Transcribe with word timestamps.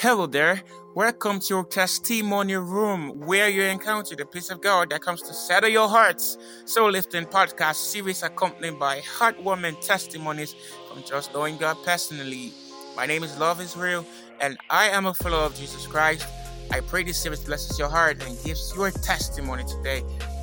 Hello 0.00 0.26
there. 0.26 0.60
Welcome 0.94 1.40
to 1.40 1.54
your 1.54 1.64
testimony 1.64 2.56
room 2.56 3.20
where 3.20 3.48
you 3.48 3.62
encounter 3.62 4.16
the 4.16 4.26
peace 4.26 4.50
of 4.50 4.60
God 4.60 4.90
that 4.90 5.00
comes 5.00 5.22
to 5.22 5.32
settle 5.32 5.70
your 5.70 5.88
hearts. 5.88 6.36
Soul 6.66 6.90
Lifting 6.90 7.24
Podcast 7.24 7.76
series 7.76 8.22
accompanied 8.22 8.78
by 8.78 9.00
heartwarming 9.00 9.80
testimonies 9.80 10.54
from 10.90 11.02
just 11.04 11.32
knowing 11.32 11.56
God 11.56 11.76
personally. 11.84 12.52
My 12.96 13.06
name 13.06 13.22
is 13.22 13.38
Love 13.38 13.60
is 13.60 13.76
Real 13.76 14.04
and 14.40 14.58
I 14.68 14.88
am 14.88 15.06
a 15.06 15.14
follower 15.14 15.44
of 15.44 15.54
Jesus 15.54 15.86
Christ. 15.86 16.26
I 16.70 16.80
pray 16.80 17.04
this 17.04 17.22
series 17.22 17.40
blesses 17.40 17.78
your 17.78 17.88
heart 17.88 18.22
and 18.22 18.36
gives 18.44 18.74
your 18.76 18.90
testimony 18.90 19.64
today. 19.64 20.02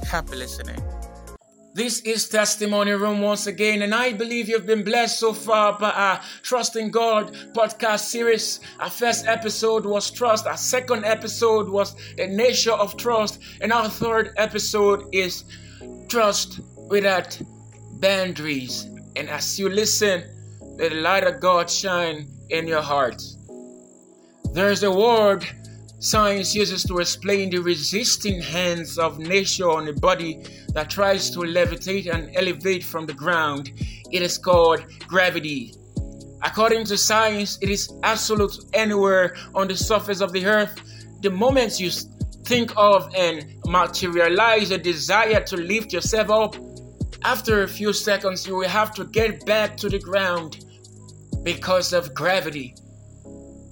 Happy 0.10 0.38
listening. 0.38 0.82
This 1.74 2.02
is 2.02 2.28
Testimony 2.28 2.92
Room 2.92 3.22
once 3.22 3.48
again, 3.48 3.82
and 3.82 3.96
I 3.96 4.12
believe 4.12 4.50
you've 4.50 4.66
been 4.66 4.84
blessed 4.84 5.18
so 5.18 5.32
far 5.32 5.80
by 5.80 5.92
our 5.92 6.22
Trust 6.42 6.76
in 6.76 6.92
God 6.92 7.34
podcast 7.54 8.02
series. 8.02 8.60
Our 8.82 8.90
first 8.90 9.26
episode 9.26 9.86
was 9.86 10.12
Trust, 10.12 10.48
our 10.48 10.58
second 10.58 11.06
episode 11.06 11.70
was 11.70 11.96
The 12.18 12.28
Nature 12.28 12.74
of 12.74 12.98
Trust, 12.98 13.40
and 13.62 13.72
our 13.72 13.88
third 13.88 14.34
episode 14.36 15.06
is 15.14 15.46
Trust 16.10 16.60
Without 16.76 17.40
Boundaries. 18.02 18.90
And 19.16 19.30
as 19.30 19.58
you 19.58 19.70
listen, 19.70 20.26
let 20.78 20.90
the 20.90 20.98
light 20.98 21.24
of 21.24 21.40
God 21.40 21.70
shine 21.70 22.28
in 22.50 22.68
your 22.68 22.82
heart. 22.82 23.24
There's 24.52 24.84
a 24.84 24.92
word 24.92 25.46
Science 26.02 26.56
uses 26.56 26.84
to 26.84 26.98
explain 26.98 27.52
the 27.52 27.60
resisting 27.60 28.42
hands 28.42 28.98
of 28.98 29.20
nature 29.20 29.70
on 29.70 29.88
a 29.88 29.94
body 29.94 30.42
that 30.74 30.90
tries 30.90 31.30
to 31.30 31.42
levitate 31.42 32.12
and 32.12 32.36
elevate 32.36 32.84
from 32.84 33.06
the 33.06 33.14
ground. 33.14 33.72
It 34.10 34.24
is 34.24 34.40
called 34.40 34.84
gravity. 35.08 35.76
According 36.42 36.86
to 36.86 36.98
science, 36.98 37.60
it 37.62 37.70
is 37.70 37.94
absolute 38.02 38.58
anywhere 38.74 39.36
on 39.54 39.68
the 39.68 39.78
surface 39.78 40.22
of 40.22 40.34
the 40.34 40.44
earth. 40.44 40.76
The 41.22 41.30
moment 41.30 41.80
you 41.80 41.92
think 42.46 42.74
of 42.78 43.14
and 43.16 43.46
materialize 43.68 44.72
a 44.72 44.80
desire 44.80 45.44
to 45.44 45.56
lift 45.56 45.94
yourself 45.94 46.32
up, 46.32 46.56
after 47.24 47.62
a 47.62 47.68
few 47.68 47.94
seconds, 47.94 48.48
you 48.48 48.56
will 48.56 48.68
have 48.68 48.92
to 48.96 49.06
get 49.06 49.46
back 49.46 49.78
to 49.78 49.88
the 49.88 50.00
ground 50.00 50.66
because 51.44 51.94
of 51.94 52.16
gravity. 52.16 52.74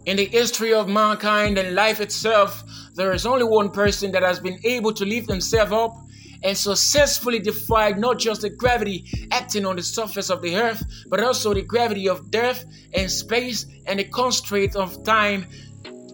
In 0.09 0.17
the 0.17 0.25
history 0.25 0.73
of 0.73 0.89
mankind 0.89 1.59
and 1.59 1.75
life 1.75 2.02
itself, 2.02 2.63
there 2.95 3.13
is 3.13 3.27
only 3.27 3.43
one 3.43 3.69
person 3.69 4.11
that 4.13 4.23
has 4.23 4.39
been 4.39 4.59
able 4.63 4.91
to 4.91 5.05
lift 5.05 5.29
himself 5.29 5.71
up 5.71 6.03
and 6.41 6.57
successfully 6.57 7.38
defied 7.38 7.99
not 7.99 8.17
just 8.17 8.41
the 8.41 8.49
gravity 8.49 9.05
acting 9.29 9.67
on 9.67 9.75
the 9.75 9.83
surface 9.83 10.31
of 10.31 10.41
the 10.41 10.55
earth, 10.55 10.83
but 11.09 11.23
also 11.23 11.53
the 11.53 11.61
gravity 11.61 12.09
of 12.09 12.31
death 12.31 12.66
and 12.95 13.11
space 13.11 13.67
and 13.85 13.99
the 13.99 14.03
constraint 14.05 14.75
of 14.75 15.03
time. 15.03 15.45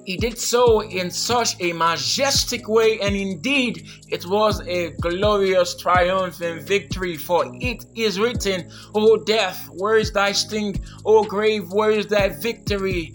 He 0.03 0.17
did 0.17 0.37
so 0.37 0.81
in 0.81 1.09
such 1.09 1.55
a 1.61 1.71
majestic 1.71 2.67
way, 2.67 2.99
and 2.99 3.15
indeed 3.15 3.87
it 4.09 4.25
was 4.25 4.59
a 4.67 4.89
glorious 4.99 5.73
triumph 5.77 6.41
and 6.41 6.61
victory. 6.61 7.15
For 7.15 7.45
it 7.61 7.85
is 7.95 8.19
written, 8.19 8.69
O 8.93 9.15
death, 9.15 9.69
where 9.71 9.95
is 9.95 10.11
thy 10.11 10.33
sting? 10.33 10.83
O 11.05 11.23
grave, 11.23 11.71
where 11.71 11.91
is 11.91 12.07
thy 12.07 12.27
victory? 12.27 13.13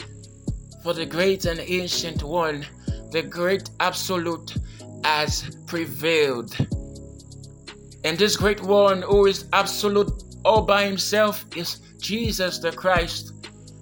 For 0.83 0.95
the 0.95 1.07
great 1.07 1.45
and 1.45 1.61
ancient 1.61 2.23
one, 2.23 2.67
the 3.11 3.23
great 3.23 3.71
absolute, 3.81 4.55
has 5.05 5.57
prevailed. 5.67 6.57
And 8.05 8.19
this 8.19 8.37
great 8.37 8.63
one 8.63 9.03
who 9.03 9.27
is 9.27 9.47
absolute 9.53 10.25
all 10.45 10.63
by 10.63 10.85
himself 10.85 11.45
is 11.57 11.81
Jesus 11.99 12.59
the 12.59 12.73
Christ. 12.73 13.33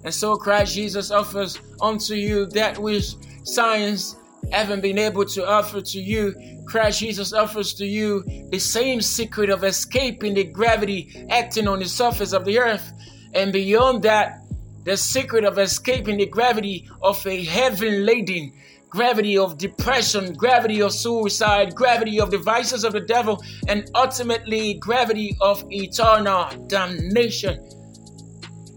And 0.03 0.13
so 0.13 0.35
Christ 0.35 0.75
Jesus 0.75 1.11
offers 1.11 1.59
unto 1.81 2.15
you 2.15 2.45
that 2.47 2.77
which 2.77 3.15
science 3.43 4.15
haven't 4.51 4.81
been 4.81 4.97
able 4.97 5.25
to 5.25 5.47
offer 5.47 5.81
to 5.81 5.99
you. 5.99 6.35
Christ 6.65 6.99
Jesus 6.99 7.33
offers 7.33 7.73
to 7.75 7.85
you 7.85 8.23
the 8.51 8.59
same 8.59 9.01
secret 9.01 9.49
of 9.49 9.63
escaping 9.63 10.33
the 10.33 10.43
gravity 10.43 11.25
acting 11.29 11.67
on 11.67 11.79
the 11.79 11.85
surface 11.85 12.33
of 12.33 12.45
the 12.45 12.59
earth. 12.59 12.91
And 13.33 13.53
beyond 13.53 14.03
that, 14.03 14.45
the 14.83 14.97
secret 14.97 15.43
of 15.43 15.57
escaping 15.57 16.17
the 16.17 16.25
gravity 16.25 16.89
of 17.01 17.25
a 17.27 17.43
heaven 17.43 18.05
laden 18.05 18.53
gravity 18.89 19.37
of 19.37 19.57
depression, 19.57 20.33
gravity 20.33 20.81
of 20.81 20.91
suicide, 20.91 21.75
gravity 21.75 22.19
of 22.19 22.31
the 22.31 22.37
vices 22.37 22.83
of 22.83 22.93
the 22.93 22.99
devil, 22.99 23.41
and 23.67 23.89
ultimately 23.95 24.73
gravity 24.75 25.37
of 25.41 25.63
eternal 25.69 26.49
damnation. 26.67 27.69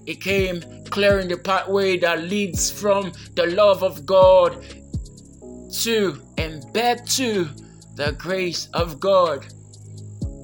It 0.07 0.21
came 0.21 0.63
clearing 0.91 1.29
the 1.29 1.39
pathway 1.39 1.97
that 1.99 2.25
leads 2.25 2.71
from 2.71 3.13
the 3.35 3.47
love 3.47 3.83
of 3.83 4.05
God 4.05 4.63
to 5.73 6.21
and 6.37 6.71
back 6.73 7.07
to 7.07 7.49
the 7.95 8.13
grace 8.19 8.69
of 8.75 9.01
God. 9.01 9.47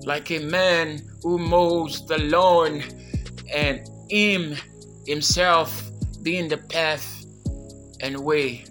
Like 0.04 0.30
a 0.30 0.38
man 0.38 1.02
who 1.22 1.38
mows 1.38 2.06
the 2.06 2.18
lawn 2.18 2.82
and 3.52 3.86
him 4.08 4.56
himself 5.08 5.90
being 6.22 6.48
the 6.48 6.58
path 6.58 7.24
and 8.00 8.18
way. 8.18 8.64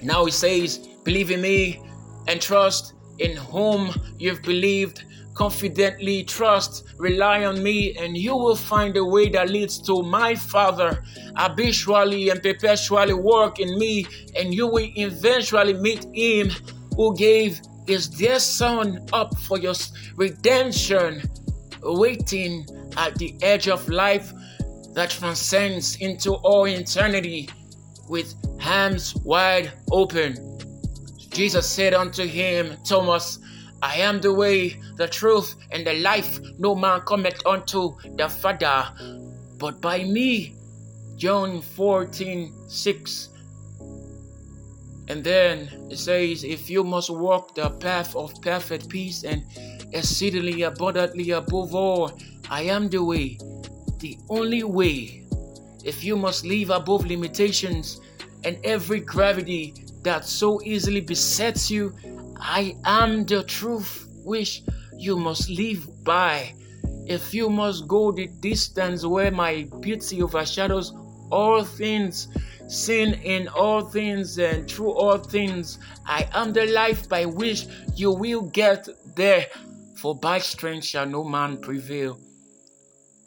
Now 0.00 0.24
he 0.24 0.30
says, 0.30 0.78
Believe 1.02 1.30
in 1.30 1.40
me 1.40 1.82
and 2.28 2.40
trust 2.40 2.94
in 3.18 3.36
whom 3.36 3.92
you've 4.18 4.42
believed. 4.42 5.04
Confidently 5.34 6.22
trust, 6.22 6.84
rely 6.96 7.44
on 7.44 7.60
me, 7.60 7.96
and 7.96 8.16
you 8.16 8.36
will 8.36 8.54
find 8.54 8.96
a 8.96 9.04
way 9.04 9.28
that 9.30 9.50
leads 9.50 9.80
to 9.80 10.00
my 10.04 10.36
Father. 10.36 11.02
Habitually 11.34 12.28
and 12.28 12.40
perpetually 12.40 13.14
work 13.14 13.58
in 13.58 13.76
me, 13.76 14.06
and 14.36 14.54
you 14.54 14.68
will 14.68 14.88
eventually 14.94 15.74
meet 15.74 16.06
Him 16.14 16.50
who 16.94 17.16
gave 17.16 17.60
His 17.88 18.08
dear 18.08 18.38
Son 18.38 19.04
up 19.12 19.36
for 19.38 19.58
your 19.58 19.74
redemption, 20.14 21.22
waiting 21.82 22.64
at 22.96 23.16
the 23.16 23.34
edge 23.42 23.66
of 23.66 23.88
life 23.88 24.32
that 24.94 25.10
transcends 25.10 25.96
into 25.96 26.34
all 26.34 26.66
eternity 26.66 27.48
with 28.08 28.34
hands 28.60 29.14
wide 29.16 29.72
open. 29.92 30.58
Jesus 31.30 31.68
said 31.68 31.94
unto 31.94 32.26
him, 32.26 32.76
Thomas, 32.84 33.38
I 33.82 33.96
am 33.96 34.20
the 34.20 34.32
way, 34.32 34.80
the 34.96 35.08
truth, 35.08 35.56
and 35.70 35.86
the 35.86 35.94
life. 35.94 36.40
No 36.58 36.74
man 36.74 37.02
cometh 37.02 37.44
unto 37.44 37.96
the 38.16 38.28
Father 38.28 38.88
but 39.58 39.80
by 39.80 40.04
me. 40.04 40.56
John 41.16 41.62
14 41.62 42.52
6. 42.66 43.28
And 45.08 45.22
then 45.22 45.88
it 45.90 45.98
says, 45.98 46.44
If 46.44 46.68
you 46.68 46.82
must 46.82 47.10
walk 47.10 47.54
the 47.54 47.70
path 47.70 48.16
of 48.16 48.40
perfect 48.42 48.88
peace 48.88 49.22
and 49.24 49.44
exceedingly 49.92 50.62
abundantly 50.62 51.30
above 51.30 51.74
all, 51.74 52.18
I 52.50 52.62
am 52.62 52.88
the 52.88 53.04
way, 53.04 53.38
the 54.04 54.18
only 54.28 54.62
way. 54.62 55.24
If 55.82 56.04
you 56.04 56.14
must 56.14 56.44
live 56.44 56.68
above 56.68 57.06
limitations 57.06 58.02
and 58.44 58.58
every 58.62 59.00
gravity 59.00 59.72
that 60.02 60.26
so 60.26 60.60
easily 60.62 61.00
besets 61.00 61.70
you, 61.70 61.94
I 62.38 62.76
am 62.84 63.24
the 63.24 63.44
truth 63.44 64.06
which 64.22 64.62
you 64.98 65.16
must 65.16 65.48
live 65.48 66.04
by. 66.04 66.54
If 67.06 67.32
you 67.32 67.48
must 67.48 67.88
go 67.88 68.12
the 68.12 68.26
distance 68.26 69.06
where 69.06 69.30
my 69.30 69.66
beauty 69.80 70.22
overshadows 70.22 70.92
all 71.30 71.64
things, 71.64 72.28
seen 72.68 73.14
in 73.14 73.48
all 73.48 73.80
things 73.80 74.38
and 74.38 74.70
through 74.70 74.92
all 74.92 75.16
things, 75.16 75.78
I 76.04 76.28
am 76.34 76.52
the 76.52 76.66
life 76.66 77.08
by 77.08 77.24
which 77.24 77.68
you 77.96 78.12
will 78.12 78.42
get 78.42 78.86
there. 79.16 79.46
For 79.96 80.14
by 80.14 80.40
strength 80.40 80.84
shall 80.84 81.06
no 81.06 81.24
man 81.24 81.56
prevail. 81.56 82.20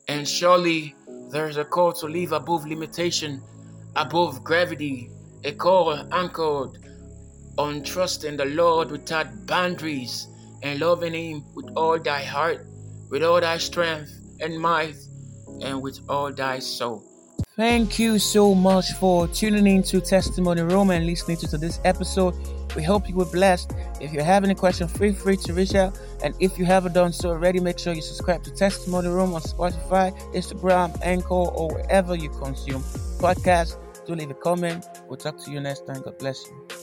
And 0.08 0.28
surely 0.28 0.96
there 1.30 1.50
is 1.50 1.58
a 1.58 1.66
call 1.66 1.92
to 1.94 2.08
live 2.08 2.32
above 2.32 2.66
limitation, 2.66 3.42
above 3.96 4.44
gravity, 4.44 5.10
a 5.44 5.52
call 5.52 5.92
anchored 6.14 6.80
on 7.58 7.84
trusting 7.84 8.38
the 8.38 8.46
Lord 8.46 8.92
without 8.92 9.46
boundaries 9.46 10.28
and 10.64 10.80
loving 10.80 11.14
Him 11.14 11.44
with 11.54 11.70
all 11.76 12.00
thy 12.00 12.24
heart, 12.24 12.66
with 13.10 13.24
all 13.24 13.42
thy 13.42 13.58
strength 13.58 14.22
and 14.40 14.60
might, 14.60 14.96
and 15.62 15.82
with 15.82 16.00
all 16.08 16.32
thy 16.32 16.60
soul. 16.60 17.17
Thank 17.58 17.98
you 17.98 18.20
so 18.20 18.54
much 18.54 18.92
for 19.00 19.28
tuning 19.28 19.66
in 19.66 19.82
to 19.82 20.00
Testimony 20.00 20.62
Room 20.62 20.92
and 20.92 21.08
listening 21.08 21.38
to 21.38 21.58
this 21.58 21.80
episode. 21.86 22.36
We 22.76 22.84
hope 22.84 23.10
you 23.10 23.16
were 23.16 23.26
blessed. 23.26 23.74
If 24.00 24.14
you 24.14 24.22
have 24.22 24.44
any 24.44 24.54
questions, 24.54 24.96
feel 24.96 25.12
free 25.12 25.38
to 25.38 25.54
reach 25.56 25.74
out. 25.74 26.00
And 26.24 26.36
if 26.40 26.60
you 26.60 26.66
haven't 26.66 26.94
done 26.94 27.12
so 27.12 27.30
already, 27.30 27.60
make 27.60 27.80
sure 27.80 27.94
you 27.94 28.04
subscribe 28.04 28.44
to 28.44 28.52
Testimony 28.52 29.08
Room 29.08 29.34
on 29.34 29.42
Spotify, 29.42 30.16
Instagram, 30.36 30.96
Anchor, 31.02 31.34
or 31.34 31.70
wherever 31.74 32.14
you 32.14 32.30
consume 32.30 32.84
podcasts. 33.18 33.76
Do 34.06 34.14
leave 34.14 34.30
a 34.30 34.36
comment. 34.36 34.86
We'll 35.08 35.18
talk 35.18 35.44
to 35.46 35.50
you 35.50 35.60
next 35.60 35.88
time. 35.88 36.04
God 36.04 36.20
bless 36.20 36.46
you. 36.46 36.77